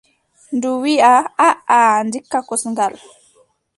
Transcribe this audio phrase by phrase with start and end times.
[0.55, 1.13] Ndu wiiʼa:
[1.47, 2.93] aaʼa ndikka kosngal.